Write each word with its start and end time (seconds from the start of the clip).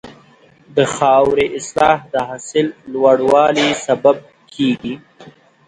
د 0.75 0.77
خاورې 0.95 1.45
اصلاح 1.59 1.97
د 2.13 2.15
حاصل 2.27 2.67
لوړوالي 2.93 3.69
سبب 3.85 4.17
کېږي. 4.55 4.95